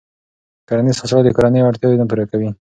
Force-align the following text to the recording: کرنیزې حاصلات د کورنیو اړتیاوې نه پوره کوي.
کرنیزې 0.67 0.99
حاصلات 1.01 1.23
د 1.25 1.29
کورنیو 1.37 1.69
اړتیاوې 1.69 1.97
نه 2.01 2.05
پوره 2.09 2.25
کوي. 2.31 2.49